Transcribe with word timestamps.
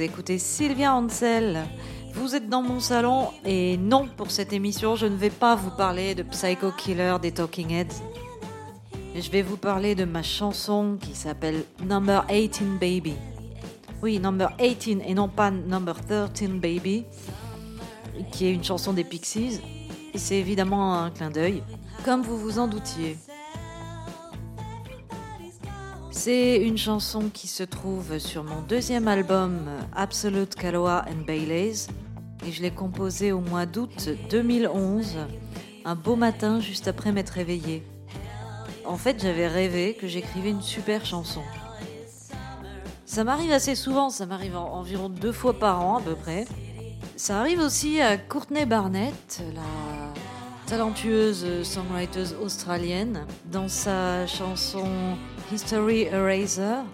écoutez 0.00 0.38
Sylvia 0.38 0.94
Ansel. 0.94 1.64
Vous 2.14 2.34
êtes 2.34 2.48
dans 2.48 2.62
mon 2.62 2.80
salon 2.80 3.28
et 3.44 3.76
non, 3.76 4.08
pour 4.16 4.30
cette 4.30 4.52
émission, 4.52 4.96
je 4.96 5.06
ne 5.06 5.16
vais 5.16 5.30
pas 5.30 5.54
vous 5.54 5.70
parler 5.70 6.14
de 6.14 6.22
Psycho 6.22 6.70
Killer 6.72 7.16
des 7.20 7.32
Talking 7.32 7.70
Heads. 7.70 8.02
Je 9.14 9.30
vais 9.30 9.42
vous 9.42 9.56
parler 9.56 9.94
de 9.94 10.04
ma 10.04 10.22
chanson 10.22 10.96
qui 11.00 11.14
s'appelle 11.14 11.64
Number 11.84 12.24
18 12.28 12.78
Baby. 12.78 13.14
Oui, 14.02 14.18
Number 14.18 14.50
18 14.58 15.02
et 15.06 15.14
non 15.14 15.28
pas 15.28 15.50
Number 15.50 15.96
13 16.04 16.50
Baby, 16.52 17.04
qui 18.32 18.46
est 18.46 18.52
une 18.52 18.64
chanson 18.64 18.92
des 18.92 19.04
Pixies. 19.04 19.60
C'est 20.14 20.36
évidemment 20.36 20.94
un 20.94 21.10
clin 21.10 21.30
d'œil, 21.30 21.62
comme 22.04 22.22
vous 22.22 22.38
vous 22.38 22.58
en 22.58 22.66
doutiez. 22.66 23.16
C'est 26.22 26.56
une 26.58 26.76
chanson 26.76 27.30
qui 27.32 27.48
se 27.48 27.62
trouve 27.62 28.18
sur 28.18 28.44
mon 28.44 28.60
deuxième 28.60 29.08
album 29.08 29.70
Absolute 29.96 30.54
Kaloa 30.54 31.06
and 31.08 31.24
Baileys 31.26 31.86
et 32.46 32.52
je 32.52 32.60
l'ai 32.60 32.70
composée 32.70 33.32
au 33.32 33.40
mois 33.40 33.64
d'août 33.64 34.10
2011, 34.28 35.16
un 35.86 35.94
beau 35.94 36.16
matin 36.16 36.60
juste 36.60 36.88
après 36.88 37.10
m'être 37.12 37.30
réveillée. 37.30 37.82
En 38.84 38.98
fait, 38.98 39.22
j'avais 39.22 39.48
rêvé 39.48 39.94
que 39.94 40.06
j'écrivais 40.06 40.50
une 40.50 40.60
super 40.60 41.06
chanson. 41.06 41.40
Ça 43.06 43.24
m'arrive 43.24 43.52
assez 43.52 43.74
souvent, 43.74 44.10
ça 44.10 44.26
m'arrive 44.26 44.58
environ 44.58 45.08
deux 45.08 45.32
fois 45.32 45.58
par 45.58 45.80
an 45.80 45.96
à 45.96 46.02
peu 46.02 46.16
près. 46.16 46.44
Ça 47.16 47.40
arrive 47.40 47.60
aussi 47.60 47.98
à 47.98 48.18
Courtney 48.18 48.66
Barnett, 48.66 49.42
la 49.54 50.12
talentueuse 50.66 51.62
songwriter 51.62 52.34
australienne, 52.42 53.24
dans 53.50 53.68
sa 53.68 54.26
chanson 54.26 54.86
History 55.50 56.02
Eraser. 56.04 56.84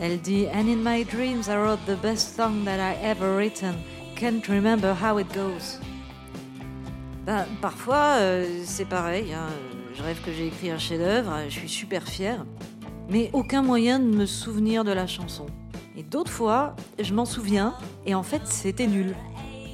Elle 0.00 0.20
dit 0.20 0.46
And 0.52 0.68
in 0.68 0.82
my 0.82 1.04
dreams 1.04 1.48
I 1.48 1.56
wrote 1.56 1.80
the 1.86 1.96
best 2.02 2.36
song 2.36 2.64
that 2.64 2.78
I 2.78 2.96
ever 3.02 3.36
written. 3.36 3.74
Can't 4.16 4.46
remember 4.48 4.94
how 4.94 5.18
it 5.18 5.26
goes. 5.32 5.80
Ben, 7.24 7.46
parfois, 7.60 8.16
euh, 8.18 8.62
c'est 8.64 8.84
pareil. 8.84 9.32
Hein. 9.32 9.48
Je 9.94 10.02
rêve 10.02 10.20
que 10.24 10.32
j'ai 10.32 10.48
écrit 10.48 10.70
un 10.70 10.78
chef-d'œuvre, 10.78 11.32
je 11.48 11.58
suis 11.58 11.68
super 11.68 12.02
fière, 12.08 12.44
mais 13.08 13.30
aucun 13.32 13.62
moyen 13.62 13.98
de 13.98 14.06
me 14.06 14.26
souvenir 14.26 14.84
de 14.84 14.92
la 14.92 15.06
chanson. 15.06 15.46
Et 15.96 16.02
d'autres 16.02 16.30
fois, 16.30 16.74
je 16.98 17.12
m'en 17.12 17.26
souviens, 17.26 17.74
et 18.06 18.14
en 18.14 18.22
fait, 18.22 18.46
c'était 18.46 18.86
nul. 18.86 19.14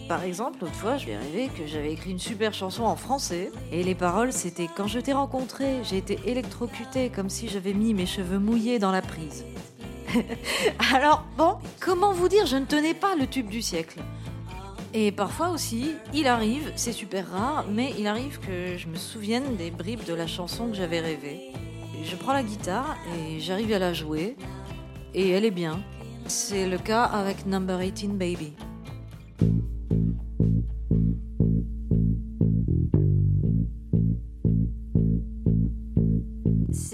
Par 0.08 0.24
exemple, 0.24 0.60
l'autre 0.62 0.74
fois, 0.74 0.96
je 0.96 1.10
ai 1.10 1.16
rêvé 1.18 1.50
que 1.54 1.66
j'avais 1.66 1.92
écrit 1.92 2.12
une 2.12 2.18
super 2.18 2.54
chanson 2.54 2.84
en 2.84 2.96
français, 2.96 3.50
et 3.70 3.82
les 3.82 3.94
paroles 3.94 4.32
c'était 4.32 4.66
Quand 4.74 4.86
je 4.86 5.00
t'ai 5.00 5.12
rencontré, 5.12 5.84
j'ai 5.84 5.98
été 5.98 6.18
électrocuté 6.24 7.10
comme 7.10 7.28
si 7.28 7.46
j'avais 7.46 7.74
mis 7.74 7.92
mes 7.92 8.06
cheveux 8.06 8.38
mouillés 8.38 8.78
dans 8.78 8.90
la 8.90 9.02
prise. 9.02 9.44
Alors, 10.94 11.24
bon, 11.36 11.58
comment 11.78 12.14
vous 12.14 12.28
dire, 12.28 12.46
je 12.46 12.56
ne 12.56 12.64
tenais 12.64 12.94
pas 12.94 13.16
le 13.16 13.26
tube 13.26 13.50
du 13.50 13.60
siècle. 13.60 14.00
Et 14.94 15.12
parfois 15.12 15.50
aussi, 15.50 15.94
il 16.14 16.26
arrive, 16.26 16.72
c'est 16.74 16.92
super 16.92 17.30
rare, 17.30 17.66
mais 17.70 17.92
il 17.98 18.06
arrive 18.06 18.38
que 18.40 18.78
je 18.78 18.88
me 18.88 18.96
souvienne 18.96 19.56
des 19.56 19.70
bribes 19.70 20.04
de 20.04 20.14
la 20.14 20.26
chanson 20.26 20.68
que 20.68 20.74
j'avais 20.74 21.00
rêvée. 21.00 21.52
Je 22.02 22.16
prends 22.16 22.32
la 22.32 22.42
guitare 22.42 22.96
et 23.14 23.40
j'arrive 23.40 23.74
à 23.74 23.78
la 23.78 23.92
jouer, 23.92 24.36
et 25.12 25.28
elle 25.28 25.44
est 25.44 25.50
bien. 25.50 25.82
C'est 26.28 26.66
le 26.66 26.78
cas 26.78 27.04
avec 27.04 27.44
Number 27.44 27.78
18 27.78 28.16
Baby. 28.16 28.54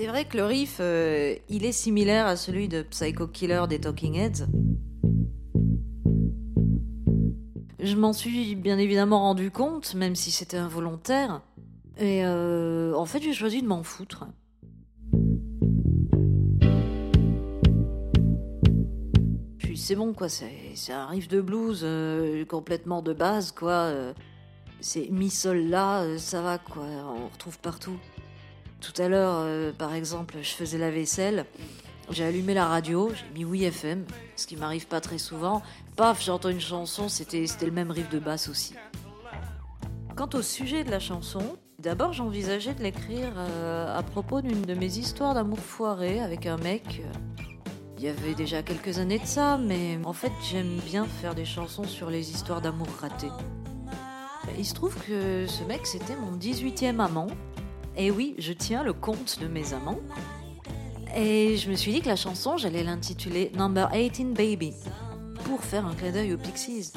C'est 0.05 0.10
vrai 0.10 0.27
que 0.27 0.36
le 0.36 0.44
riff, 0.44 0.77
euh, 0.80 1.34
il 1.48 1.64
est 1.64 1.72
similaire 1.72 2.27
à 2.27 2.36
celui 2.36 2.69
de 2.69 2.83
Psycho 2.83 3.27
Killer 3.27 3.62
des 3.70 3.80
Talking 3.80 4.16
Heads. 4.16 4.47
Je 7.78 7.97
m'en 7.97 8.12
suis 8.12 8.54
bien 8.54 8.76
évidemment 8.76 9.20
rendu 9.20 9.50
compte, 9.50 9.94
même 9.94 10.15
si 10.15 10.31
c'était 10.31 10.59
involontaire. 10.59 11.41
Et 11.97 12.22
euh, 12.22 12.92
en 12.94 13.06
fait, 13.06 13.22
j'ai 13.22 13.32
choisi 13.32 13.62
de 13.62 13.66
m'en 13.66 13.82
foutre. 13.82 14.26
Puis 19.56 19.78
c'est 19.78 19.97
bon, 19.97 20.12
quoi. 20.12 20.28
C'est 20.28 20.92
un 20.92 21.06
riff 21.06 21.28
de 21.28 21.41
blues 21.41 21.81
euh, 21.82 22.44
complètement 22.44 23.00
de 23.00 23.15
base, 23.15 23.53
quoi. 23.53 23.91
c'est 24.81 25.09
mi-sol 25.09 25.60
là, 25.60 26.19
ça 26.19 26.42
va, 26.42 26.59
quoi. 26.59 26.84
On 26.84 27.28
retrouve 27.28 27.59
partout. 27.59 27.98
Tout 28.84 29.00
à 29.00 29.09
l'heure, 29.09 29.37
euh, 29.39 29.72
par 29.72 29.95
exemple, 29.95 30.37
je 30.43 30.50
faisais 30.50 30.77
la 30.77 30.91
vaisselle, 30.91 31.47
j'ai 32.11 32.22
allumé 32.22 32.53
la 32.53 32.67
radio, 32.67 33.11
j'ai 33.15 33.25
mis 33.34 33.43
oui 33.43 33.65
FM, 33.65 34.05
ce 34.37 34.47
qui 34.47 34.56
m'arrive 34.56 34.87
pas 34.87 35.00
très 35.00 35.17
souvent. 35.17 35.62
Paf, 35.97 36.22
j'entends 36.22 36.50
une 36.50 36.61
chanson, 36.61 37.09
c'était 37.09 37.47
le 37.62 37.71
même 37.71 37.91
riff 37.91 38.11
de 38.11 38.19
basse 38.19 38.47
aussi. 38.49 38.75
Quant 40.17 40.28
au 40.34 40.43
sujet 40.43 40.84
de 40.84 40.91
la 40.91 41.00
chanson, 41.00 41.56
d'abord 41.78 42.12
j'envisageais 42.12 42.75
de 42.75 42.83
l'écrire 42.83 43.33
euh, 43.39 43.99
à 43.99 44.03
propos 44.03 44.43
d'une 44.43 44.62
de 44.62 44.75
mes 44.75 44.99
histoires 44.99 45.33
d'amour 45.33 45.61
foiré 45.61 46.21
avec 46.21 46.45
un 46.45 46.59
mec. 46.59 47.03
Il 47.97 48.05
y 48.05 48.09
avait 48.09 48.34
déjà 48.34 48.62
quelques 48.62 48.99
années 48.99 49.19
de 49.19 49.27
ça, 49.27 49.56
mais 49.56 49.99
en 50.05 50.12
fait 50.12 50.33
j'aime 50.51 50.78
bien 50.84 51.06
faire 51.06 51.34
des 51.34 51.47
chansons 51.47 51.84
sur 51.84 52.11
les 52.11 52.31
histoires 52.33 52.61
d'amour 52.61 52.89
ratées. 53.01 53.33
Il 54.59 54.66
se 54.66 54.75
trouve 54.75 54.95
que 55.06 55.47
ce 55.47 55.65
mec 55.65 55.87
c'était 55.87 56.16
mon 56.16 56.37
18e 56.37 57.01
amant, 57.01 57.28
et 57.97 58.10
oui, 58.10 58.34
je 58.38 58.53
tiens 58.53 58.82
le 58.82 58.93
compte 58.93 59.38
de 59.41 59.47
mes 59.47 59.72
amants. 59.72 60.00
Et 61.16 61.56
je 61.56 61.71
me 61.71 61.77
suis 61.77 61.93
dit 61.93 62.00
que 62.00 62.09
la 62.09 62.16
chanson, 62.16 62.56
j'allais 62.56 62.82
l'intituler 62.82 63.53
Number 63.55 63.88
18 63.91 64.34
Baby, 64.34 64.72
pour 65.44 65.62
faire 65.62 65.87
un 65.87 65.94
clin 65.94 66.10
d'œil 66.10 66.34
aux 66.34 66.38
Pixies. 66.38 66.93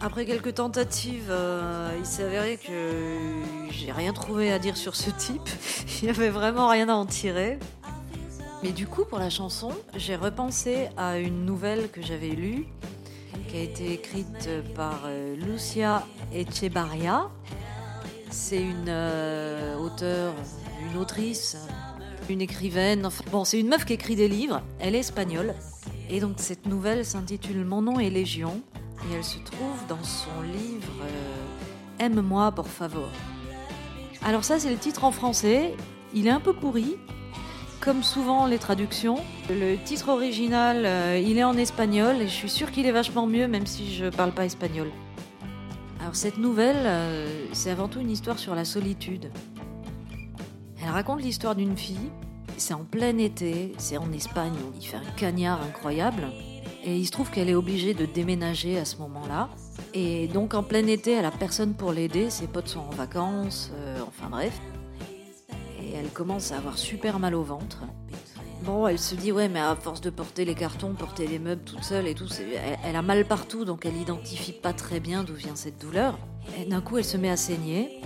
Après 0.00 0.26
quelques 0.26 0.54
tentatives, 0.54 1.28
euh, 1.30 1.96
il 1.98 2.04
s'est 2.04 2.24
avéré 2.24 2.58
que 2.58 3.70
j'ai 3.70 3.92
rien 3.92 4.12
trouvé 4.12 4.52
à 4.52 4.58
dire 4.58 4.76
sur 4.76 4.96
ce 4.96 5.10
type. 5.10 5.48
il 6.02 6.04
n'y 6.04 6.10
avait 6.10 6.28
vraiment 6.28 6.68
rien 6.68 6.88
à 6.88 6.94
en 6.94 7.06
tirer. 7.06 7.58
Mais 8.62 8.72
du 8.72 8.86
coup, 8.86 9.04
pour 9.04 9.18
la 9.18 9.30
chanson, 9.30 9.70
j'ai 9.96 10.16
repensé 10.16 10.88
à 10.96 11.18
une 11.18 11.44
nouvelle 11.44 11.88
que 11.90 12.02
j'avais 12.02 12.30
lue, 12.30 12.66
qui 13.48 13.56
a 13.56 13.60
été 13.60 13.92
écrite 13.92 14.48
par 14.74 15.02
euh, 15.06 15.34
Lucia 15.36 16.06
Echebarria, 16.34 17.30
c'est 18.32 18.62
une 18.62 18.86
euh, 18.88 19.76
auteure, 19.76 20.34
une 20.90 20.98
autrice, 20.98 21.56
une 22.28 22.40
écrivaine. 22.40 23.08
bon, 23.30 23.44
c'est 23.44 23.60
une 23.60 23.68
meuf 23.68 23.84
qui 23.84 23.92
écrit 23.92 24.16
des 24.16 24.28
livres. 24.28 24.62
Elle 24.80 24.94
est 24.94 25.00
espagnole. 25.00 25.54
Et 26.10 26.20
donc 26.20 26.34
cette 26.38 26.66
nouvelle 26.66 27.04
s'intitule 27.04 27.64
Mon 27.64 27.82
nom 27.82 28.00
est 28.00 28.10
Légion. 28.10 28.60
Et 29.10 29.14
elle 29.14 29.24
se 29.24 29.38
trouve 29.38 29.86
dans 29.88 30.02
son 30.02 30.42
livre 30.42 30.92
euh, 31.02 32.04
Aime-moi 32.04 32.52
pour 32.52 32.68
favor. 32.68 33.08
Alors 34.24 34.44
ça, 34.44 34.58
c'est 34.58 34.70
le 34.70 34.76
titre 34.76 35.04
en 35.04 35.12
français. 35.12 35.74
Il 36.14 36.26
est 36.26 36.30
un 36.30 36.40
peu 36.40 36.52
pourri, 36.52 36.96
comme 37.80 38.02
souvent 38.02 38.46
les 38.46 38.58
traductions. 38.58 39.18
Le 39.50 39.76
titre 39.76 40.08
original, 40.08 40.84
euh, 40.84 41.22
il 41.22 41.38
est 41.38 41.44
en 41.44 41.56
espagnol 41.56 42.16
et 42.16 42.28
je 42.28 42.32
suis 42.32 42.50
sûre 42.50 42.70
qu'il 42.70 42.86
est 42.86 42.92
vachement 42.92 43.26
mieux 43.26 43.48
même 43.48 43.66
si 43.66 43.94
je 43.94 44.06
parle 44.06 44.32
pas 44.32 44.44
espagnol. 44.44 44.90
Alors 46.02 46.16
cette 46.16 46.38
nouvelle, 46.38 46.84
euh, 46.84 47.46
c'est 47.52 47.70
avant 47.70 47.86
tout 47.86 48.00
une 48.00 48.10
histoire 48.10 48.36
sur 48.36 48.56
la 48.56 48.64
solitude. 48.64 49.30
Elle 50.82 50.90
raconte 50.90 51.22
l'histoire 51.22 51.54
d'une 51.54 51.76
fille, 51.76 52.10
c'est 52.56 52.74
en 52.74 52.82
plein 52.82 53.16
été, 53.18 53.72
c'est 53.78 53.98
en 53.98 54.10
Espagne, 54.10 54.52
il 54.80 54.84
fait 54.84 54.96
un 54.96 55.10
cagnard 55.16 55.62
incroyable, 55.62 56.24
et 56.82 56.96
il 56.96 57.06
se 57.06 57.12
trouve 57.12 57.30
qu'elle 57.30 57.48
est 57.48 57.54
obligée 57.54 57.94
de 57.94 58.04
déménager 58.04 58.78
à 58.78 58.84
ce 58.84 58.96
moment-là. 58.96 59.48
Et 59.94 60.26
donc 60.26 60.54
en 60.54 60.64
plein 60.64 60.88
été, 60.88 61.12
elle 61.12 61.24
a 61.24 61.30
personne 61.30 61.74
pour 61.74 61.92
l'aider, 61.92 62.30
ses 62.30 62.48
potes 62.48 62.66
sont 62.66 62.80
en 62.80 62.90
vacances, 62.90 63.70
euh, 63.76 64.00
enfin 64.04 64.28
bref. 64.28 64.60
Et 65.80 65.92
elle 65.92 66.08
commence 66.08 66.50
à 66.50 66.56
avoir 66.56 66.78
super 66.78 67.20
mal 67.20 67.36
au 67.36 67.44
ventre. 67.44 67.84
Bon, 68.64 68.86
elle 68.86 69.00
se 69.00 69.16
dit, 69.16 69.32
ouais, 69.32 69.48
mais 69.48 69.58
à 69.58 69.74
force 69.74 70.00
de 70.00 70.10
porter 70.10 70.44
les 70.44 70.54
cartons, 70.54 70.94
porter 70.94 71.26
les 71.26 71.40
meubles 71.40 71.64
toute 71.64 71.82
seule 71.82 72.06
et 72.06 72.14
tout, 72.14 72.28
elle, 72.84 72.94
a 72.94 73.02
mal 73.02 73.26
partout, 73.26 73.64
donc 73.64 73.84
elle 73.84 73.96
identifie 73.96 74.52
pas 74.52 74.72
très 74.72 75.00
bien 75.00 75.24
d'où 75.24 75.34
vient 75.34 75.56
cette 75.56 75.80
douleur. 75.80 76.16
Et 76.56 76.64
d'un 76.64 76.80
coup, 76.80 76.96
elle 76.96 77.04
se 77.04 77.16
met 77.16 77.30
à 77.30 77.36
saigner, 77.36 78.00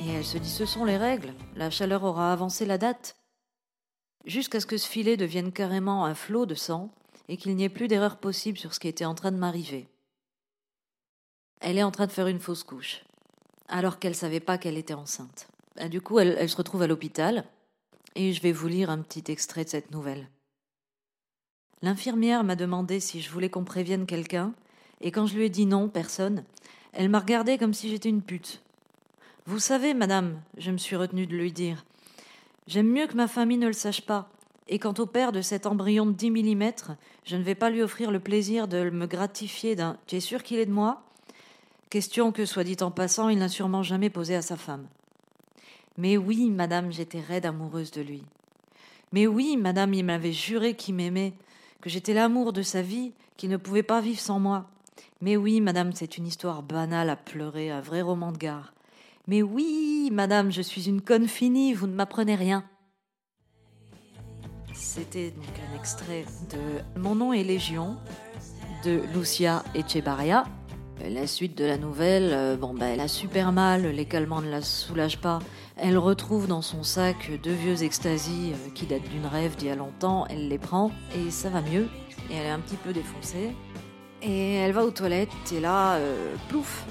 et 0.00 0.10
elle 0.14 0.24
se 0.24 0.38
dit, 0.38 0.48
ce 0.48 0.64
sont 0.64 0.84
les 0.84 0.96
règles, 0.96 1.34
la 1.56 1.70
chaleur 1.70 2.04
aura 2.04 2.32
avancé 2.32 2.66
la 2.66 2.78
date. 2.78 3.16
Jusqu'à 4.26 4.60
ce 4.60 4.66
que 4.66 4.76
ce 4.76 4.86
filet 4.86 5.16
devienne 5.16 5.50
carrément 5.50 6.04
un 6.04 6.14
flot 6.14 6.46
de 6.46 6.54
sang, 6.54 6.90
et 7.28 7.36
qu'il 7.36 7.56
n'y 7.56 7.64
ait 7.64 7.68
plus 7.68 7.88
d'erreur 7.88 8.18
possible 8.18 8.58
sur 8.58 8.74
ce 8.74 8.78
qui 8.78 8.86
était 8.86 9.04
en 9.04 9.16
train 9.16 9.32
de 9.32 9.38
m'arriver. 9.38 9.88
Elle 11.60 11.78
est 11.78 11.82
en 11.82 11.90
train 11.90 12.06
de 12.06 12.12
faire 12.12 12.28
une 12.28 12.38
fausse 12.38 12.62
couche, 12.62 13.02
alors 13.66 13.98
qu'elle 13.98 14.14
savait 14.14 14.38
pas 14.38 14.56
qu'elle 14.56 14.78
était 14.78 14.94
enceinte. 14.94 15.48
du 15.90 16.00
coup, 16.00 16.20
elle 16.20 16.48
se 16.48 16.56
retrouve 16.56 16.82
à 16.82 16.86
l'hôpital, 16.86 17.44
et 18.14 18.32
je 18.32 18.42
vais 18.42 18.52
vous 18.52 18.68
lire 18.68 18.90
un 18.90 18.98
petit 18.98 19.30
extrait 19.30 19.64
de 19.64 19.70
cette 19.70 19.90
nouvelle. 19.90 20.28
L'infirmière 21.82 22.44
m'a 22.44 22.56
demandé 22.56 23.00
si 23.00 23.20
je 23.20 23.30
voulais 23.30 23.48
qu'on 23.48 23.64
prévienne 23.64 24.06
quelqu'un, 24.06 24.52
et 25.00 25.10
quand 25.10 25.26
je 25.26 25.36
lui 25.36 25.46
ai 25.46 25.48
dit 25.50 25.66
non, 25.66 25.88
personne, 25.88 26.44
elle 26.92 27.08
m'a 27.08 27.20
regardé 27.20 27.56
comme 27.56 27.74
si 27.74 27.88
j'étais 27.88 28.08
une 28.08 28.22
pute. 28.22 28.62
Vous 29.46 29.58
savez, 29.58 29.94
madame, 29.94 30.40
je 30.58 30.70
me 30.70 30.76
suis 30.76 30.96
retenue 30.96 31.26
de 31.26 31.34
lui 31.34 31.52
dire, 31.52 31.84
j'aime 32.66 32.88
mieux 32.88 33.06
que 33.06 33.16
ma 33.16 33.28
famille 33.28 33.58
ne 33.58 33.66
le 33.66 33.72
sache 33.72 34.02
pas, 34.02 34.28
Et 34.72 34.78
quant 34.78 34.94
au 34.98 35.06
père 35.06 35.32
de 35.32 35.42
cet 35.42 35.66
embryon 35.66 36.06
de 36.06 36.12
10 36.12 36.30
mm, 36.30 36.72
je 37.24 37.36
ne 37.36 37.42
vais 37.42 37.56
pas 37.56 37.70
lui 37.70 37.82
offrir 37.82 38.12
le 38.12 38.20
plaisir 38.20 38.68
de 38.68 38.88
me 38.90 39.06
gratifier 39.06 39.74
d'un 39.74 39.96
Tu 40.06 40.16
es 40.16 40.20
sûr 40.20 40.44
qu'il 40.44 40.60
est 40.60 40.66
de 40.66 40.72
moi? 40.72 41.02
Question 41.90 42.30
que, 42.30 42.44
soit 42.44 42.62
dit 42.62 42.76
en 42.80 42.92
passant, 42.92 43.28
il 43.28 43.38
n'a 43.38 43.48
sûrement 43.48 43.82
jamais 43.82 44.10
posée 44.10 44.36
à 44.36 44.42
sa 44.42 44.56
femme. 44.56 44.86
Mais 46.00 46.16
oui, 46.16 46.48
madame, 46.48 46.90
j'étais 46.90 47.20
raide 47.20 47.44
amoureuse 47.44 47.90
de 47.90 48.00
lui. 48.00 48.22
Mais 49.12 49.26
oui, 49.26 49.58
madame, 49.58 49.92
il 49.92 50.02
m'avait 50.02 50.32
juré 50.32 50.72
qu'il 50.74 50.94
m'aimait, 50.94 51.34
que 51.82 51.90
j'étais 51.90 52.14
l'amour 52.14 52.54
de 52.54 52.62
sa 52.62 52.80
vie, 52.80 53.12
qu'il 53.36 53.50
ne 53.50 53.58
pouvait 53.58 53.82
pas 53.82 54.00
vivre 54.00 54.18
sans 54.18 54.40
moi. 54.40 54.70
Mais 55.20 55.36
oui, 55.36 55.60
madame, 55.60 55.92
c'est 55.92 56.16
une 56.16 56.26
histoire 56.26 56.62
banale 56.62 57.10
à 57.10 57.16
pleurer, 57.16 57.70
un 57.70 57.82
vrai 57.82 58.00
roman 58.00 58.32
de 58.32 58.38
gare. 58.38 58.72
Mais 59.26 59.42
oui, 59.42 60.08
madame, 60.10 60.50
je 60.50 60.62
suis 60.62 60.88
une 60.88 61.02
conne 61.02 61.28
finie, 61.28 61.74
vous 61.74 61.86
ne 61.86 61.94
m'apprenez 61.94 62.34
rien. 62.34 62.64
C'était 64.72 65.32
donc 65.32 65.44
un 65.70 65.78
extrait 65.78 66.24
de 66.50 66.98
Mon 66.98 67.14
nom 67.14 67.34
est 67.34 67.44
Légion 67.44 67.98
de 68.86 69.02
Lucia 69.14 69.62
Echebarria. 69.74 70.44
La 71.08 71.26
suite 71.26 71.56
de 71.56 71.64
la 71.64 71.78
nouvelle, 71.78 72.30
euh, 72.32 72.56
bon 72.56 72.74
bah 72.74 72.86
elle 72.86 73.00
a 73.00 73.08
super 73.08 73.52
mal, 73.52 73.86
les 73.86 74.04
calmants 74.04 74.42
ne 74.42 74.50
la 74.50 74.60
soulagent 74.60 75.18
pas. 75.18 75.38
Elle 75.76 75.96
retrouve 75.96 76.46
dans 76.46 76.60
son 76.60 76.82
sac 76.82 77.30
deux 77.42 77.54
vieux 77.54 77.82
extasies 77.82 78.52
euh, 78.52 78.70
qui 78.74 78.84
datent 78.84 79.08
d'une 79.08 79.24
rêve 79.24 79.56
d'il 79.56 79.68
y 79.68 79.70
a 79.70 79.76
longtemps, 79.76 80.26
elle 80.28 80.48
les 80.48 80.58
prend 80.58 80.90
et 81.16 81.30
ça 81.30 81.48
va 81.48 81.62
mieux. 81.62 81.88
Et 82.30 82.34
elle 82.34 82.46
est 82.46 82.50
un 82.50 82.58
petit 82.58 82.76
peu 82.76 82.92
défoncée. 82.92 83.52
Et 84.22 84.56
elle 84.56 84.72
va 84.72 84.84
aux 84.84 84.90
toilettes 84.90 85.30
et 85.52 85.60
là, 85.60 85.94
euh, 85.94 86.34
plouf, 86.48 86.84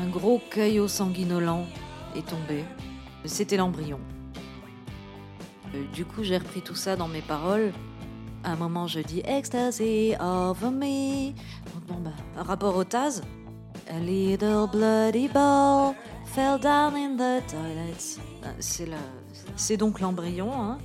un 0.00 0.06
gros 0.06 0.40
caillot 0.50 0.86
sanguinolent 0.86 1.66
est 2.14 2.26
tombé. 2.26 2.64
C'était 3.24 3.56
l'embryon. 3.56 3.98
Euh, 5.74 5.82
du 5.92 6.04
coup, 6.04 6.22
j'ai 6.22 6.38
repris 6.38 6.62
tout 6.62 6.76
ça 6.76 6.94
dans 6.94 7.08
mes 7.08 7.22
paroles. 7.22 7.72
À 8.44 8.52
un 8.52 8.56
moment, 8.56 8.86
je 8.86 9.00
dis 9.00 9.22
Ecstasy 9.24 10.14
over 10.20 10.70
me. 10.70 11.32
Bon, 11.86 11.94
bah, 12.00 12.10
rapport 12.42 12.76
au 12.76 12.84
Taz. 12.84 13.22
A 13.88 13.98
little 14.00 14.66
bloody 14.72 15.28
ball 15.28 15.94
fell 16.24 16.58
down 16.58 16.94
in 16.96 17.16
the 17.16 17.46
toilet. 17.46 18.18
Ah, 18.42 18.48
c'est. 18.58 18.88
C'est 19.54 19.76
donc 19.76 20.00
l'embryon, 20.00 20.50
hein. 20.52 20.78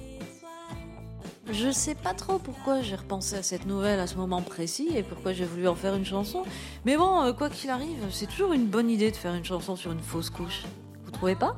Je 1.52 1.72
sais 1.72 1.96
pas 1.96 2.14
trop 2.14 2.38
pourquoi 2.38 2.82
j'ai 2.82 2.96
repensé 2.96 3.36
à 3.36 3.44
cette 3.44 3.66
nouvelle 3.66 4.00
à 4.00 4.08
ce 4.08 4.16
moment 4.16 4.42
précis 4.42 4.90
et 4.96 5.04
pourquoi 5.04 5.34
j'ai 5.34 5.44
voulu 5.44 5.68
en 5.68 5.76
faire 5.76 5.96
une 5.96 6.06
chanson. 6.06 6.44
Mais 6.86 6.96
bon, 6.96 7.22
euh, 7.24 7.34
quoi 7.34 7.50
qu'il 7.50 7.70
arrive, 7.70 8.06
c'est 8.12 8.28
toujours 8.28 8.54
une 8.54 8.68
bonne 8.68 8.90
idée 8.90 9.12
de 9.12 9.18
faire 9.18 9.34
une 9.34 9.44
chanson 9.44 9.76
sur 9.76 9.92
une 9.92 10.00
fausse 10.00 10.30
couche. 10.30 10.64
Vous 11.04 11.12
trouvez 11.12 11.36
pas? 11.36 11.58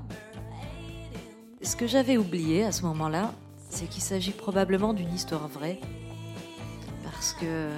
Ce 1.62 1.75
que 1.75 1.86
j'avais 1.86 2.18
oublié 2.18 2.63
à 2.63 2.72
ce 2.72 2.84
moment-là, 2.84 3.34
c'est 3.69 3.88
qu'il 3.88 4.01
s'agit 4.01 4.31
probablement 4.31 4.94
d'une 4.94 5.13
histoire 5.13 5.48
vraie. 5.48 5.80
Parce 7.04 7.34
que, 7.34 7.69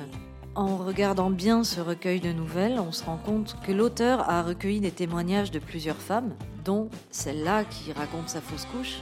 en 0.56 0.78
regardant 0.78 1.30
bien 1.30 1.64
ce 1.64 1.82
recueil 1.82 2.20
de 2.20 2.32
nouvelles, 2.32 2.80
on 2.80 2.92
se 2.92 3.04
rend 3.04 3.18
compte 3.18 3.58
que 3.66 3.72
l'auteur 3.72 4.30
a 4.30 4.42
recueilli 4.42 4.80
des 4.80 4.92
témoignages 4.92 5.52
de 5.52 5.60
plusieurs 5.60 5.98
femmes, 5.98 6.34
dont 6.64 6.90
celle-là 7.12 7.66
qui 7.66 7.92
raconte 7.92 8.30
sa 8.30 8.42
fausse 8.42 8.66
couche. 8.66 9.00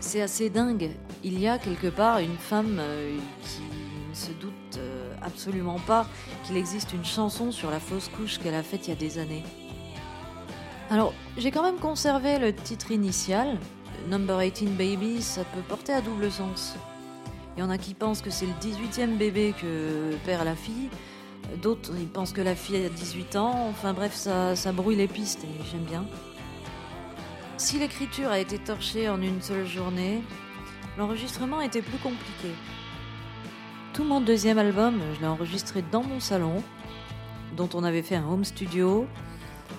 C'est 0.00 0.22
assez 0.22 0.50
dingue. 0.50 0.90
Il 1.24 1.40
y 1.40 1.48
a 1.48 1.58
quelque 1.58 1.88
part 1.88 2.18
une 2.18 2.36
femme 2.36 2.76
euh, 2.78 3.16
qui 3.42 3.62
ne 4.10 4.14
se 4.14 4.32
doute 4.32 4.78
euh, 4.78 5.12
absolument 5.22 5.80
pas 5.80 6.06
qu'il 6.44 6.56
existe 6.56 6.92
une 6.92 7.04
chanson 7.04 7.50
sur 7.50 7.70
la 7.70 7.80
fausse 7.80 8.08
couche 8.08 8.38
qu'elle 8.38 8.54
a 8.54 8.62
faite 8.62 8.86
il 8.86 8.90
y 8.90 8.92
a 8.92 8.96
des 8.96 9.18
années. 9.18 9.42
Alors, 10.90 11.14
j'ai 11.36 11.50
quand 11.50 11.62
même 11.62 11.78
conservé 11.78 12.38
le 12.38 12.54
titre 12.54 12.92
initial, 12.92 13.58
Number 14.08 14.38
18 14.38 14.76
Baby, 14.76 15.22
ça 15.22 15.42
peut 15.44 15.62
porter 15.66 15.94
à 15.94 16.02
double 16.02 16.30
sens. 16.30 16.74
Il 17.56 17.60
y 17.60 17.62
en 17.62 17.70
a 17.70 17.78
qui 17.78 17.94
pensent 17.94 18.20
que 18.20 18.30
c'est 18.30 18.46
le 18.46 18.52
18e 18.60 19.16
bébé 19.16 19.54
que 19.60 20.16
perd 20.24 20.44
la 20.44 20.56
fille, 20.56 20.88
d'autres 21.62 21.92
ils 21.96 22.08
pensent 22.08 22.32
que 22.32 22.40
la 22.40 22.54
fille 22.54 22.84
a 22.84 22.88
18 22.88 23.36
ans, 23.36 23.68
enfin 23.70 23.92
bref, 23.92 24.14
ça, 24.14 24.56
ça 24.56 24.72
brouille 24.72 24.96
les 24.96 25.06
pistes 25.06 25.44
et 25.44 25.64
j'aime 25.70 25.84
bien. 25.84 26.04
Si 27.56 27.78
l'écriture 27.78 28.30
a 28.30 28.40
été 28.40 28.58
torchée 28.58 29.08
en 29.08 29.22
une 29.22 29.40
seule 29.40 29.66
journée, 29.66 30.20
l'enregistrement 30.98 31.60
était 31.60 31.82
plus 31.82 31.98
compliqué. 31.98 32.50
Tout 33.92 34.02
mon 34.02 34.20
deuxième 34.20 34.58
album, 34.58 35.00
je 35.14 35.20
l'ai 35.20 35.28
enregistré 35.28 35.84
dans 35.92 36.02
mon 36.02 36.18
salon, 36.18 36.62
dont 37.56 37.68
on 37.74 37.84
avait 37.84 38.02
fait 38.02 38.16
un 38.16 38.26
home 38.26 38.44
studio 38.44 39.06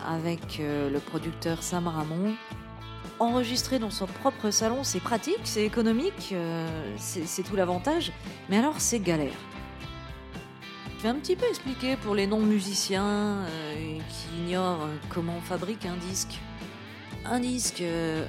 avec 0.07 0.59
euh, 0.61 0.89
le 0.89 0.99
producteur 0.99 1.61
Sam 1.61 1.89
Ramon 1.89 2.33
enregistrer 3.19 3.79
dans 3.79 3.89
son 3.89 4.05
propre 4.05 4.51
salon, 4.51 4.83
c'est 4.83 4.99
pratique, 4.99 5.39
c'est 5.43 5.65
économique, 5.65 6.31
euh, 6.33 6.67
c'est 6.97 7.43
tout 7.43 7.55
l'avantage, 7.55 8.11
mais 8.49 8.57
alors 8.57 8.79
c'est 8.79 8.99
galère. 8.99 9.33
Je 10.97 11.03
vais 11.03 11.09
un 11.09 11.15
petit 11.15 11.35
peu 11.35 11.45
expliquer 11.47 11.97
pour 11.97 12.15
les 12.15 12.27
non-musiciens 12.27 13.05
euh, 13.05 13.97
qui 14.09 14.41
ignorent 14.43 14.87
comment 15.09 15.35
on 15.37 15.41
fabrique 15.41 15.85
un 15.85 15.97
disque. 15.97 16.39
Un 17.25 17.39
disque, 17.39 17.81
euh, 17.81 18.25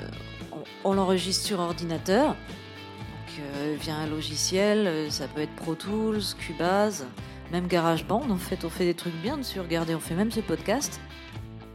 on, 0.85 0.93
l'enregistre 0.93 1.45
sur 1.45 1.61
ordinateur, 1.61 2.29
donc 2.29 3.81
via 3.81 3.97
un 3.97 4.07
logiciel, 4.07 5.11
ça 5.11 5.29
peut 5.29 5.43
être 5.43 5.55
Pro 5.55 5.75
Tools, 5.75 6.23
Cubase, 6.39 7.07
même 7.53 7.67
GarageBand, 7.67 8.31
en 8.31 8.37
fait 8.37 8.65
on 8.65 8.71
fait 8.71 8.85
des 8.85 8.95
trucs 8.95 9.15
bien 9.17 9.37
dessus, 9.37 9.61
regardez, 9.61 9.95
on 9.95 10.01
fait 10.01 10.15
même 10.15 10.31
ce 10.31 10.41
podcast. 10.41 11.01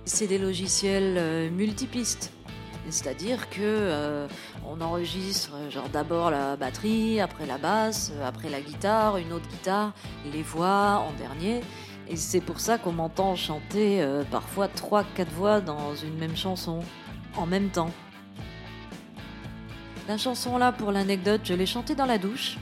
C'est 0.06 0.26
des 0.26 0.40
logiciels 0.40 1.52
multipistes 1.52 2.32
c'est-à-dire 2.90 3.50
que 3.50 3.60
euh, 3.62 4.28
on 4.68 4.82
enregistre 4.82 5.52
genre 5.70 5.90
d'abord 5.90 6.32
la 6.32 6.56
batterie, 6.56 7.20
après 7.20 7.46
la 7.46 7.58
basse, 7.58 8.12
euh, 8.16 8.28
après 8.28 8.50
la 8.50 8.62
guitare, 8.62 9.18
une 9.18 9.34
autre 9.34 9.48
guitare, 9.48 9.94
les 10.32 10.42
voix 10.42 11.06
en 11.08 11.14
dernier. 11.14 11.62
Et 12.08 12.16
c'est 12.16 12.42
pour 12.42 12.60
ça 12.60 12.78
qu'on 12.78 12.92
m'entend 12.92 13.36
chanter 13.36 14.02
euh, 14.02 14.24
parfois 14.30 14.68
3-4 14.68 15.04
voix 15.36 15.62
dans 15.62 15.96
une 15.96 16.18
même 16.18 16.36
chanson, 16.36 16.80
en 17.38 17.46
même 17.46 17.70
temps. 17.70 17.92
La 20.08 20.18
chanson 20.18 20.58
là, 20.58 20.72
pour 20.72 20.92
l'anecdote, 20.92 21.42
je 21.44 21.54
l'ai 21.54 21.66
chantée 21.66 21.96
dans 21.96 22.06
la 22.06 22.18
douche 22.18 22.58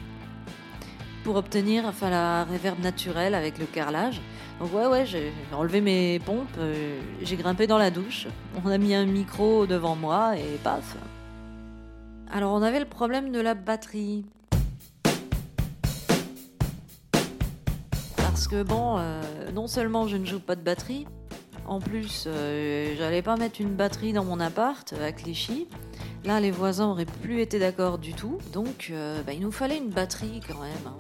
pour 1.23 1.35
obtenir 1.35 1.85
enfin, 1.85 2.09
la 2.09 2.43
réverb 2.43 2.79
naturelle 2.79 3.33
avec 3.33 3.57
le 3.57 3.65
carrelage. 3.65 4.21
Donc 4.59 4.73
ouais, 4.73 4.87
ouais, 4.87 5.05
j'ai 5.05 5.31
enlevé 5.53 5.79
mes 5.79 6.19
pompes, 6.19 6.47
euh, 6.57 6.99
j'ai 7.21 7.37
grimpé 7.37 7.65
dans 7.65 7.77
la 7.77 7.91
douche, 7.91 8.27
on 8.61 8.69
a 8.69 8.77
mis 8.77 8.93
un 8.93 9.05
micro 9.05 9.65
devant 9.65 9.95
moi 9.95 10.35
et 10.37 10.57
paf. 10.61 10.97
Alors 12.29 12.51
on 12.51 12.61
avait 12.61 12.81
le 12.81 12.85
problème 12.85 13.31
de 13.31 13.39
la 13.39 13.53
batterie. 13.53 14.25
Parce 18.17 18.49
que 18.49 18.63
bon, 18.63 18.97
euh, 18.97 19.21
non 19.53 19.67
seulement 19.67 20.07
je 20.07 20.17
ne 20.17 20.25
joue 20.25 20.41
pas 20.41 20.57
de 20.57 20.61
batterie, 20.61 21.07
en 21.65 21.79
plus 21.79 22.25
euh, 22.27 22.95
j'allais 22.97 23.21
pas 23.21 23.37
mettre 23.37 23.61
une 23.61 23.75
batterie 23.75 24.11
dans 24.11 24.25
mon 24.25 24.41
appart 24.41 24.93
à 25.01 25.13
Clichy. 25.13 25.67
Là, 26.25 26.41
les 26.41 26.51
voisins 26.51 26.87
auraient 26.87 27.05
plus 27.05 27.39
été 27.39 27.59
d'accord 27.59 27.97
du 27.97 28.13
tout, 28.13 28.39
donc 28.51 28.91
bah, 29.25 29.31
il 29.31 29.39
nous 29.39 29.53
fallait 29.53 29.77
une 29.77 29.87
batterie 29.87 30.41
quand 30.45 30.59
même. 30.59 30.85
Hein. 30.85 30.97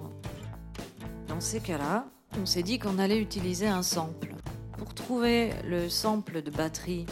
Dans 1.27 1.41
ces 1.41 1.59
cas-là, 1.59 2.05
on 2.41 2.45
s'est 2.45 2.63
dit 2.63 2.79
qu'on 2.79 2.99
allait 2.99 3.19
utiliser 3.19 3.67
un 3.67 3.83
sample. 3.83 4.33
Pour 4.77 4.93
trouver 4.93 5.51
le 5.65 5.89
sample 5.89 6.41
de 6.41 6.51
batterie 6.51 7.05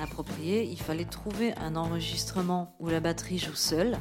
approprié, 0.00 0.64
il 0.64 0.78
fallait 0.78 1.04
trouver 1.04 1.54
un 1.56 1.76
enregistrement 1.76 2.74
où 2.80 2.88
la 2.88 3.00
batterie 3.00 3.38
joue 3.38 3.54
seule, 3.54 3.98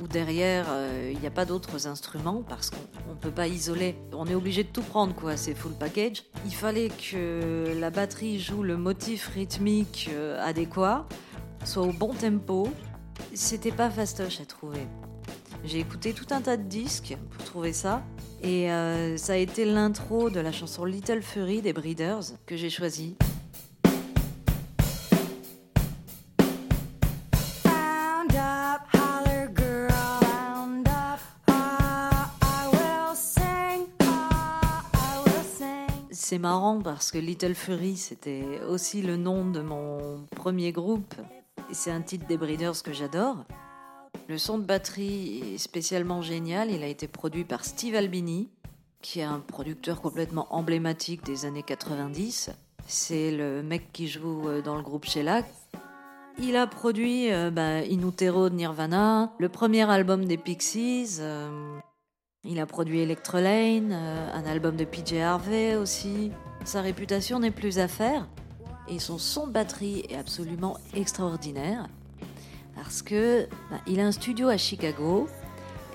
où 0.00 0.08
derrière 0.08 0.66
euh, 0.70 1.10
il 1.12 1.20
n'y 1.20 1.26
a 1.26 1.30
pas 1.30 1.44
d'autres 1.44 1.86
instruments 1.86 2.42
parce 2.48 2.70
qu'on 2.70 3.10
ne 3.10 3.18
peut 3.20 3.30
pas 3.30 3.46
isoler. 3.46 3.94
On 4.12 4.26
est 4.26 4.34
obligé 4.34 4.64
de 4.64 4.68
tout 4.68 4.82
prendre 4.82 5.14
quoi, 5.14 5.36
c'est 5.36 5.54
full 5.54 5.72
package. 5.72 6.24
Il 6.44 6.54
fallait 6.54 6.88
que 6.88 7.76
la 7.78 7.90
batterie 7.90 8.40
joue 8.40 8.62
le 8.62 8.76
motif 8.76 9.28
rythmique 9.28 10.10
euh, 10.12 10.44
adéquat, 10.44 11.06
soit 11.64 11.84
au 11.84 11.92
bon 11.92 12.12
tempo. 12.14 12.68
C'était 13.34 13.72
pas 13.72 13.90
fastoche 13.90 14.40
à 14.40 14.44
trouver. 14.44 14.86
J'ai 15.64 15.78
écouté 15.78 16.12
tout 16.12 16.26
un 16.30 16.40
tas 16.40 16.56
de 16.56 16.64
disques 16.64 17.16
pour 17.30 17.44
trouver 17.44 17.72
ça. 17.72 18.02
Et 18.42 18.72
euh, 18.72 19.16
ça 19.16 19.34
a 19.34 19.36
été 19.36 19.64
l'intro 19.64 20.28
de 20.28 20.40
la 20.40 20.50
chanson 20.50 20.84
Little 20.84 21.22
Fury 21.22 21.62
des 21.62 21.72
Breeders 21.72 22.24
que 22.44 22.56
j'ai 22.56 22.70
choisi. 22.70 23.16
C'est 36.10 36.38
marrant 36.38 36.80
parce 36.80 37.12
que 37.12 37.18
Little 37.18 37.54
Fury, 37.54 37.98
c'était 37.98 38.62
aussi 38.66 39.02
le 39.02 39.18
nom 39.18 39.44
de 39.44 39.60
mon 39.60 40.26
premier 40.34 40.72
groupe. 40.72 41.14
Et 41.70 41.74
c'est 41.74 41.90
un 41.90 42.00
titre 42.00 42.26
des 42.26 42.38
Breeders 42.38 42.82
que 42.82 42.92
j'adore. 42.92 43.44
Le 44.28 44.38
son 44.38 44.58
de 44.58 44.64
batterie 44.64 45.54
est 45.54 45.58
spécialement 45.58 46.22
génial. 46.22 46.70
Il 46.70 46.82
a 46.82 46.86
été 46.86 47.06
produit 47.08 47.44
par 47.44 47.64
Steve 47.64 47.94
Albini, 47.94 48.48
qui 49.02 49.20
est 49.20 49.24
un 49.24 49.40
producteur 49.40 50.00
complètement 50.00 50.46
emblématique 50.50 51.24
des 51.24 51.44
années 51.44 51.62
90. 51.62 52.50
C'est 52.86 53.30
le 53.30 53.62
mec 53.62 53.92
qui 53.92 54.08
joue 54.08 54.48
euh, 54.48 54.62
dans 54.62 54.76
le 54.76 54.82
groupe 54.82 55.04
Shellac. 55.04 55.44
Il 56.38 56.56
a 56.56 56.66
produit 56.66 57.32
euh, 57.32 57.50
bah, 57.50 57.78
In 57.78 58.08
Utero 58.08 58.48
de 58.48 58.54
Nirvana, 58.54 59.32
le 59.38 59.48
premier 59.48 59.88
album 59.90 60.24
des 60.24 60.38
Pixies. 60.38 61.18
euh, 61.20 61.78
il 62.44 62.58
a 62.58 62.66
produit 62.66 63.00
Electrolane, 63.00 63.92
euh, 63.92 64.32
un 64.34 64.44
album 64.46 64.76
de 64.76 64.84
PJ 64.84 65.14
Harvey 65.14 65.76
aussi. 65.76 66.32
Sa 66.64 66.80
réputation 66.80 67.38
n'est 67.38 67.50
plus 67.50 67.78
à 67.78 67.86
faire. 67.86 68.26
Et 68.88 68.98
son 68.98 69.18
son 69.18 69.46
de 69.46 69.52
batterie 69.52 70.04
est 70.08 70.16
absolument 70.16 70.76
extraordinaire. 70.94 71.86
Parce 72.74 73.02
que 73.02 73.46
bah, 73.70 73.78
il 73.86 74.00
a 74.00 74.06
un 74.06 74.12
studio 74.12 74.48
à 74.48 74.56
Chicago 74.56 75.28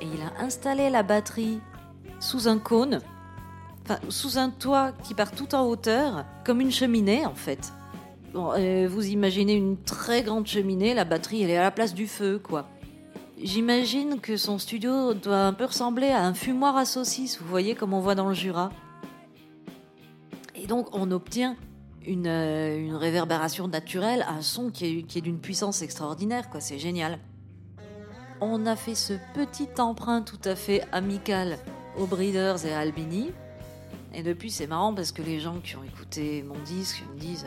et 0.02 0.06
il 0.06 0.22
a 0.22 0.44
installé 0.44 0.90
la 0.90 1.04
batterie 1.04 1.60
sous 2.20 2.48
un 2.48 2.60
cône, 2.60 3.02
enfin 3.84 4.00
sous 4.10 4.38
un 4.38 4.50
toit 4.50 4.92
qui 5.04 5.14
part 5.14 5.32
tout 5.32 5.56
en 5.56 5.66
hauteur, 5.66 6.26
comme 6.46 6.62
une 6.62 6.72
cheminée 6.72 7.26
en 7.26 7.36
fait. 7.36 7.74
Bon, 8.34 8.52
euh, 8.58 8.88
vous 8.90 9.08
imaginez 9.08 9.54
une 9.54 9.78
très 9.78 10.24
grande 10.24 10.48
cheminée, 10.48 10.94
la 10.94 11.06
batterie 11.06 11.44
elle 11.44 11.50
est 11.50 11.58
à 11.58 11.64
la 11.64 11.72
place 11.72 11.94
du 11.94 12.08
feu 12.08 12.40
quoi. 12.42 12.68
J'imagine 13.42 14.20
que 14.20 14.36
son 14.36 14.58
studio 14.58 15.14
doit 15.14 15.42
un 15.42 15.54
peu 15.54 15.66
ressembler 15.66 16.10
à 16.10 16.26
un 16.26 16.34
fumoir 16.34 16.76
à 16.76 16.86
saucisses, 16.86 17.40
vous 17.40 17.48
voyez 17.48 17.76
comme 17.76 17.94
on 17.94 18.00
voit 18.00 18.16
dans 18.16 18.28
le 18.28 18.34
Jura. 18.34 18.72
Et 20.56 20.66
donc 20.68 20.88
on 20.94 21.12
obtient 21.12 21.56
une, 22.08 22.28
euh, 22.28 22.78
une 22.78 22.96
réverbération 22.96 23.68
naturelle, 23.68 24.26
un 24.28 24.42
son 24.42 24.70
qui 24.70 24.86
est, 24.86 25.04
qui 25.04 25.20
est 25.20 25.22
d'une 25.22 25.40
puissance 25.40 25.82
extraordinaire, 25.82 26.50
quoi. 26.50 26.62
C'est 26.62 26.80
génial. 26.80 27.20
On 28.40 28.66
a 28.66 28.76
fait 28.76 28.96
ce 28.96 29.14
petit 29.34 29.70
emprunt 29.80 30.22
tout 30.22 30.40
à 30.46 30.56
fait 30.56 30.84
amical 30.92 31.58
aux 31.98 32.06
Breeders 32.06 32.66
et 32.66 32.74
à 32.74 32.80
Albini. 32.80 33.32
Et 34.14 34.24
depuis, 34.24 34.50
c'est 34.52 34.68
marrant 34.68 34.94
parce 34.94 35.12
que 35.12 35.22
les 35.22 35.40
gens 35.40 35.60
qui 35.60 35.76
ont 35.76 35.84
écouté 35.84 36.44
mon 36.44 36.58
disque 36.64 37.04
me 37.14 37.20
disent 37.20 37.46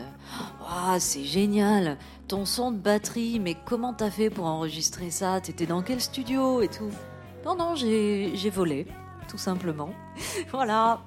Waouh, 0.61 0.99
c'est 0.99 1.23
génial, 1.23 1.97
ton 2.27 2.45
son 2.45 2.71
de 2.71 2.77
batterie, 2.77 3.39
mais 3.39 3.55
comment 3.65 3.93
t'as 3.93 4.11
fait 4.11 4.29
pour 4.29 4.45
enregistrer 4.45 5.09
ça? 5.09 5.41
T'étais 5.41 5.65
dans 5.65 5.81
quel 5.81 5.99
studio 5.99 6.61
et 6.61 6.67
tout 6.67 6.91
Non, 7.45 7.55
non, 7.55 7.75
j'ai 7.75 8.49
volé, 8.49 8.85
tout 9.27 9.39
simplement. 9.39 9.89
voilà. 10.51 11.01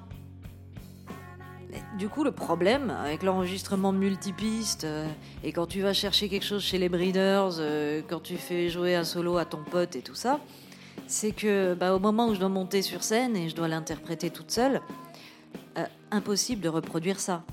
Du 1.97 2.09
coup, 2.09 2.23
le 2.23 2.31
problème 2.31 2.89
avec 2.89 3.23
l'enregistrement 3.23 3.93
multipiste, 3.93 4.83
euh, 4.83 5.07
et 5.43 5.53
quand 5.53 5.65
tu 5.65 5.81
vas 5.81 5.93
chercher 5.93 6.27
quelque 6.27 6.45
chose 6.45 6.61
chez 6.61 6.77
les 6.77 6.89
breeders, 6.89 7.55
euh, 7.59 8.01
quand 8.07 8.19
tu 8.19 8.35
fais 8.35 8.69
jouer 8.69 8.95
un 8.95 9.05
solo 9.05 9.37
à 9.37 9.45
ton 9.45 9.63
pote 9.63 9.95
et 9.95 10.01
tout 10.01 10.15
ça, 10.15 10.41
c'est 11.07 11.31
que 11.31 11.73
bah, 11.73 11.95
au 11.95 11.99
moment 11.99 12.27
où 12.27 12.33
je 12.33 12.39
dois 12.39 12.49
monter 12.49 12.81
sur 12.81 13.03
scène 13.03 13.37
et 13.37 13.47
je 13.47 13.55
dois 13.55 13.69
l'interpréter 13.69 14.29
toute 14.29 14.51
seule, 14.51 14.81
euh, 15.77 15.85
impossible 16.11 16.61
de 16.61 16.69
reproduire 16.69 17.19
ça. 17.19 17.43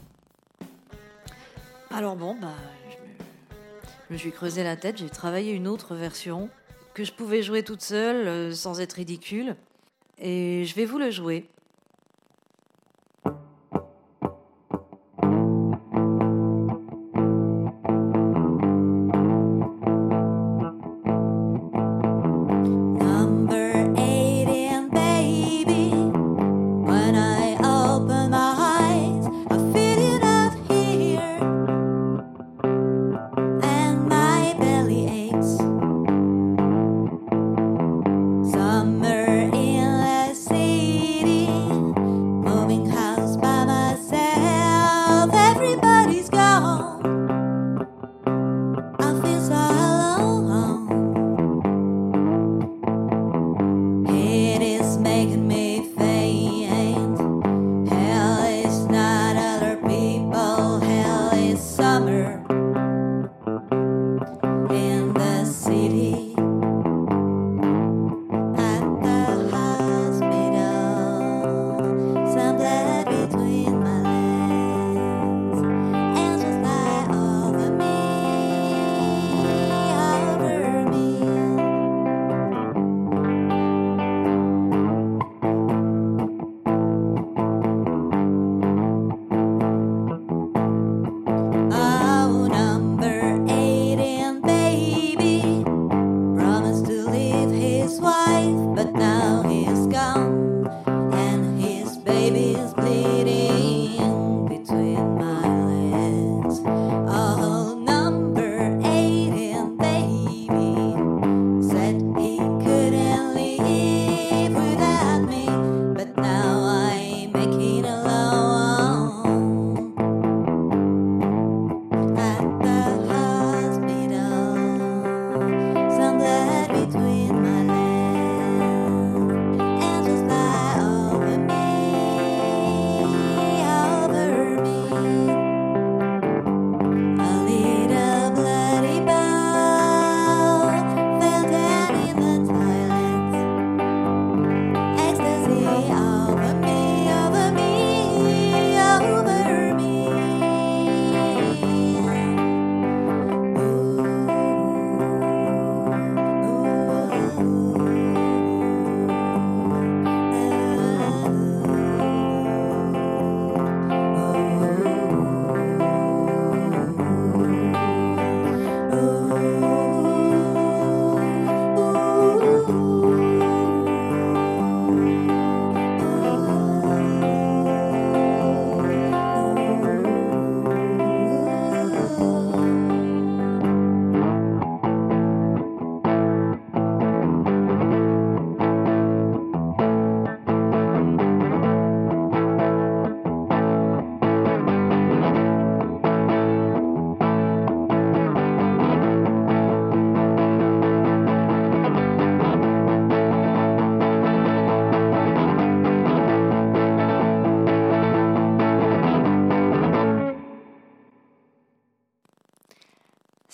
Alors 1.90 2.16
bon, 2.16 2.34
bah, 2.40 2.54
je 2.90 2.96
me, 2.96 3.12
je 4.08 4.12
me 4.14 4.18
suis 4.18 4.32
creusé 4.32 4.64
la 4.64 4.76
tête, 4.76 4.98
j'ai 4.98 5.08
travaillé 5.08 5.52
une 5.52 5.68
autre 5.68 5.94
version 5.94 6.48
que 6.94 7.04
je 7.04 7.12
pouvais 7.12 7.42
jouer 7.42 7.62
toute 7.62 7.82
seule 7.82 8.54
sans 8.54 8.80
être 8.80 8.94
ridicule, 8.94 9.54
et 10.18 10.64
je 10.64 10.74
vais 10.74 10.84
vous 10.84 10.98
le 10.98 11.10
jouer. 11.10 11.48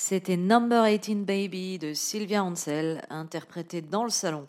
C'était 0.09 0.39
Number 0.39 0.87
18 0.87 1.27
Baby 1.27 1.79
de 1.79 1.93
Sylvia 1.93 2.43
Ansel, 2.43 3.05
interprété 3.11 3.83
dans 3.83 4.05
le 4.05 4.11
salon. 4.11 4.49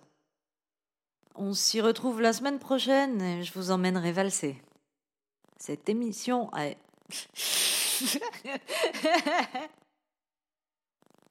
On 1.36 1.54
s'y 1.54 1.82
retrouve 1.82 2.22
la 2.22 2.32
semaine 2.32 2.60
prochaine 2.60 3.22
et 3.22 3.44
je 3.44 3.52
vous 3.54 3.70
emmènerai 3.70 4.14
valser. 4.14 4.56
Cette 5.58 5.90
émission 5.90 6.50
a... 6.54 6.64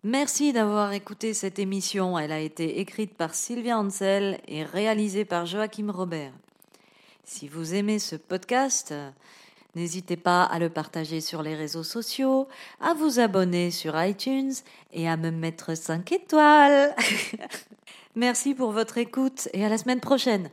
Merci 0.05 0.53
d'avoir 0.53 0.93
écouté 0.93 1.33
cette 1.33 1.59
émission. 1.59 2.19
Elle 2.19 2.33
a 2.33 2.41
été 2.41 2.81
écrite 2.81 3.15
par 3.15 3.35
Sylvia 3.35 3.79
Ansel 3.79 4.43
et 4.47 4.63
réalisée 4.63 5.25
par 5.25 5.47
Joachim 5.47 5.91
Robert. 5.91 6.35
Si 7.25 7.49
vous 7.49 7.75
aimez 7.75 7.99
ce 7.99 8.17
podcast, 8.17 8.93
n'hésitez 9.75 10.17
pas 10.17 10.45
à 10.45 10.59
le 10.59 10.71
partager 10.71 11.21
sur 11.21 11.43
les 11.43 11.55
réseaux 11.55 11.85
sociaux, 11.85 12.49
à 12.81 12.95
vous 12.95 13.21
abonner 13.21 13.71
sur 13.71 14.01
iTunes 14.03 14.53
et 14.93 15.09
à 15.09 15.17
me 15.17 15.31
mettre 15.31 15.75
5 15.77 16.11
étoiles. 16.13 16.95
Merci 18.15 18.55
pour 18.55 18.73
votre 18.73 18.99
écoute 18.99 19.49
et 19.53 19.65
à 19.65 19.69
la 19.69 19.79
semaine 19.79 20.01
prochaine. 20.01 20.51